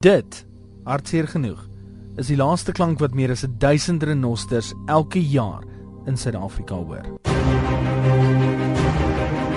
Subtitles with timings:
[0.00, 0.46] Dit,
[0.88, 1.58] hartseer genoeg,
[2.16, 5.66] is die laaste klank wat meer as 1000 renosters elke jaar
[6.08, 7.04] in Suid-Afrika hoor.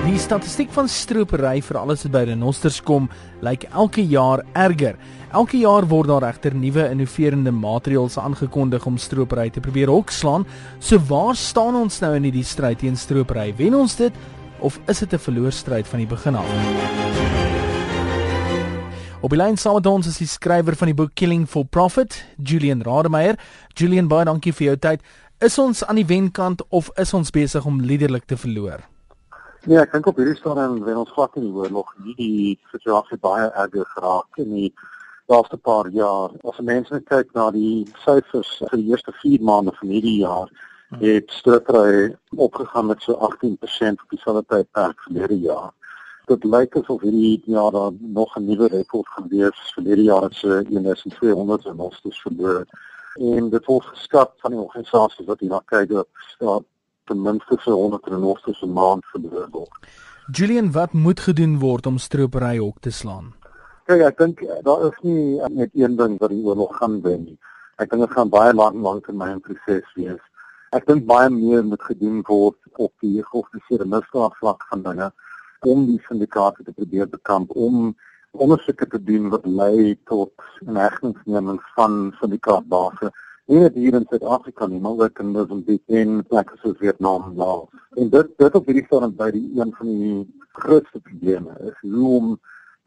[0.03, 3.07] Die statistiek van stropery vir alles wat by renosters kom,
[3.39, 4.99] lyk elke jaar erger.
[5.31, 10.43] Elke jaar word daar egter nuwe innoverende maatreëls aangekondig om stropery te probeer hokslaan.
[10.83, 13.53] So waar staan ons nou in hierdie stryd teen stropery?
[13.63, 14.11] Wen ons dit
[14.59, 17.42] of is dit 'n verloorstryd van die begin af?
[19.23, 22.17] Op die lyn saam met ons is die skrywer van die boek Killing for Profit,
[22.35, 23.37] Julian Rademeier.
[23.79, 25.05] Julian, baie dankie vir jou tyd.
[25.39, 28.83] Is ons aan die wenkant of is ons besig om liderlik te verloor?
[29.63, 32.17] Nee, ek dink op hierdie stadium wen ons glad nie die oorlog nie.
[32.17, 34.73] Die situasie baie erger geraak in die
[35.31, 36.35] laaste paar jaar.
[36.43, 40.51] As mense kyk na die syfers vir die eerste 4 maande van hierdie jaar,
[40.99, 45.71] het stropery opgegaan met so 18% op dieselfde tydperk verlede jaar
[46.31, 50.29] dit lyk asof hierdie jaar daar nog 'n nuwe rekord gaan wees vir hierdie jaar
[50.31, 52.65] se 1200 en ons het verloor.
[53.19, 56.07] En dit word geskat van die organisasie wat hierna kyk dat
[56.39, 56.61] daar
[57.05, 59.87] ten minste so 100 en ons se maand verloor word.
[60.31, 63.33] Julian, wat moet gedoen word om stropery hok te slaan?
[63.85, 67.39] Kyk, ek dink daar is nie net een ding wat die oorlog gaan wen nie.
[67.77, 70.21] Ek dink dit gaan baie lank lank termyn proses wees.
[70.71, 75.11] Ek dink baie meer moet gedoen word op die georganiseerde misdaad vlak van dinge
[75.65, 77.95] om die syndikaate te probeer bekamp om
[78.31, 80.33] ondersoeke te doen wat lei tot
[80.65, 83.11] 'n hegtenisneming van syndikaatbase
[83.51, 87.35] nie net hier in Suid-Afrika nie maar ook in Mosambik en plekke soos Vietnam en
[87.35, 87.67] Laos.
[87.99, 90.13] En dit dit op hierdie stadium by die een van die
[90.63, 92.29] grootste probleme is hoe om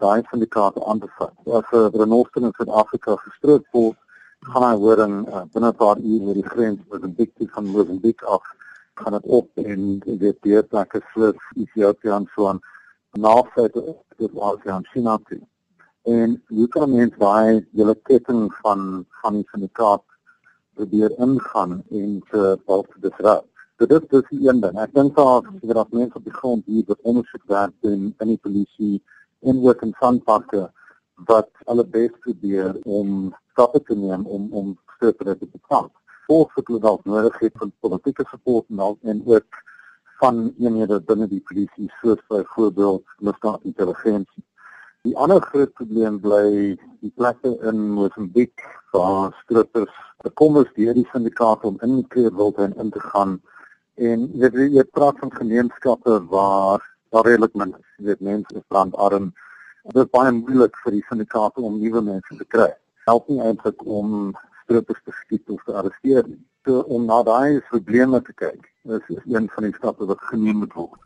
[0.00, 1.34] daai syndikaate aan te vat.
[1.58, 3.98] As 'n renoster in Suid-Afrika gestroop word,
[4.40, 7.48] gaan hy hoor in uh, binne 'n paar ure oor die grens met 'n bikkie
[7.52, 8.44] van Mosambik af
[8.96, 12.60] gaan dit op en dit weer plekke soos Ethiopië en so aan
[13.12, 15.40] navorsing tot Asië en China toe.
[16.02, 20.04] En hoe kan mense daai hele ketting van van die syndikaat
[20.78, 23.48] probeer ingaan en te help disrupt?
[23.76, 24.78] Dit is dus die een ding.
[24.80, 28.32] Ek dink daar is dat mense op die grond hier wat ondersoek werk doen in
[28.32, 29.02] die polisie
[29.40, 30.70] en ook in sandparke
[31.28, 35.92] wat alle bes probeer om stappe te neem om om sterker te bekamp
[36.26, 39.62] volgens wat hulle dalk nodig het van politieke support en al en ook
[40.20, 44.44] van eenhede binne die polisie soos byvoorbeeld misdaad intelligensie.
[45.06, 49.94] Die ander groot probleem bly die plekke in Mosambik waar strippers
[50.34, 53.36] kom ons deur die syndikaat om in die kleurwild in te gaan
[53.96, 56.82] en jy weet jy praat van gemeenskappe waar
[57.14, 57.90] daar redelik min is.
[58.08, 59.30] Weet mense is brandarm.
[59.92, 62.68] Dit is baie moeilik vir die syndikaat om nuwe mense te kry.
[63.06, 64.34] Help nie eintlik om
[64.66, 66.42] strippers te skiet of te arresteer nie.
[66.66, 70.74] So om na daai probleme te kyk, is een van die stappe wat geneem moet
[70.74, 70.98] word.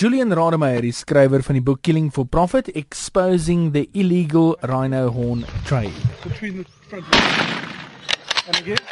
[0.00, 5.44] Julian Rademeier, die skrywer van die boek Killing for Profit: Exposing the Illegal Rhino Horn
[5.64, 5.96] Trade.
[6.22, 7.04] Between the front
[8.46, 8.84] and again.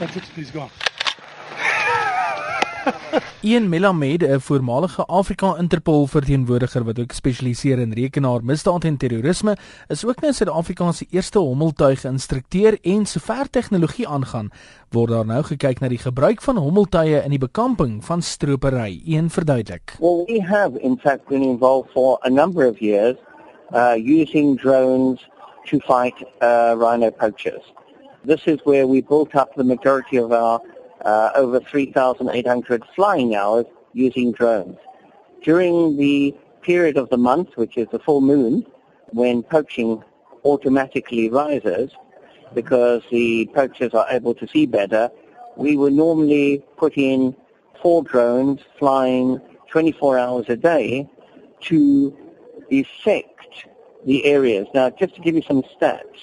[0.00, 0.72] That's it, he's gone.
[3.46, 9.56] Ian Melamed, 'n voormalige Afrika Interpol verteenwoordiger wat ook spesialiseer in rekenaar misdaad en terrorisme,
[9.88, 14.50] is ook nou Suid-Afrika se eerste hommeltuig instrukteur en sover tegnologie aangaan,
[14.90, 19.02] word daar nou gekyk na die gebruik van hommeltuie in die bekamping van stropery.
[19.06, 19.96] Een verduidelik.
[20.00, 23.16] Well, we have in fact been involved for a number of years
[23.74, 25.20] uh using drones
[25.64, 27.72] to fight uh rhino poachers.
[28.24, 30.60] This is where we built up the majority of our
[31.04, 34.78] uh, over 3,800 flying hours using drones.
[35.42, 38.66] During the period of the month, which is the full moon,
[39.12, 40.02] when poaching
[40.44, 41.90] automatically rises,
[42.54, 45.10] because the poachers are able to see better,
[45.56, 47.34] we would normally put in
[47.80, 49.40] four drones flying
[49.70, 51.08] 24 hours a day
[51.60, 52.16] to
[52.70, 53.66] effect
[54.04, 54.66] the areas.
[54.74, 56.20] Now, just to give you some stats,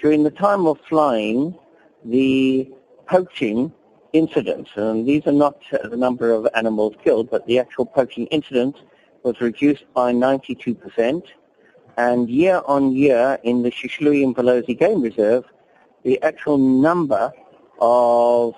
[0.00, 1.56] during the time of flying,
[2.04, 2.70] the
[3.06, 3.72] poaching
[4.12, 8.80] incidents, and these are not the number of animals killed, but the actual poaching incidents
[9.22, 11.22] was reduced by 92%.
[11.96, 15.44] And year on year in the Shishlui and Pelosi Game Reserve,
[16.04, 17.32] the actual number
[17.80, 18.54] of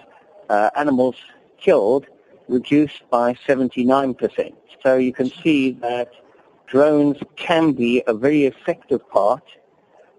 [0.49, 1.17] uh, animals
[1.59, 2.07] killed
[2.49, 4.53] reduced by 79%.
[4.83, 6.13] So you can see that
[6.67, 9.45] drones can be a very effective part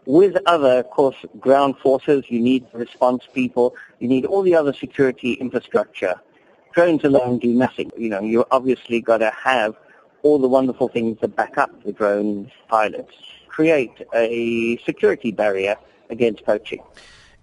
[0.06, 4.74] with other, of course, ground forces, you need response people, you need all the other
[4.74, 6.16] security infrastructure.
[6.74, 7.92] Drones alone do nothing.
[7.98, 9.76] You know, you obviously got to have
[10.24, 13.14] all the wonderful things that back up the drone pilots.
[13.48, 15.78] Create a security barrier
[16.10, 16.82] against poaching.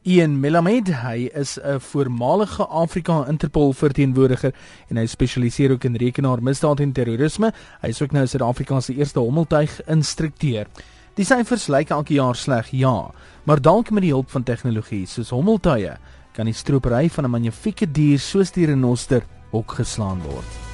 [0.04, 4.54] Ian Melamed, hy is 'n voormalige Afrika Interpol verteenwoordiger
[4.88, 7.52] en hy spesialiseer ook in rekenaar misdaad en terrorisme.
[7.80, 10.66] Hy is ook nou Suid-Afrika se eerste hommeltuig instrukteur.
[11.12, 13.10] Die syfers lyk elke jaar sleg, ja,
[13.44, 15.98] maar dalk met die hulp van tegnologie soos hommeltuie
[16.32, 19.22] kan die stropery van 'n magnifieke dier soos die renoster
[19.52, 20.71] ook geslaan word.